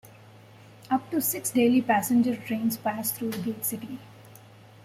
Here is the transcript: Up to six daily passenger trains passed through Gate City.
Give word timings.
Up 0.89 1.11
to 1.11 1.21
six 1.21 1.51
daily 1.51 1.79
passenger 1.79 2.35
trains 2.35 2.75
passed 2.75 3.13
through 3.13 3.33
Gate 3.33 3.63
City. 3.63 3.99